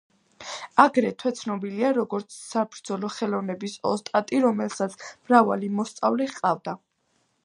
აგრეთვე 0.83 1.31
ცნობილია, 1.39 1.91
როგორც 1.97 2.37
საბრძოლო 2.37 3.11
ხელოვნების 3.17 3.75
ოსტატი, 3.93 4.39
რომელსაც 4.49 4.97
მრავალი 5.11 5.71
მოსწავლე 5.81 6.29
ჰყავდა. 6.33 6.75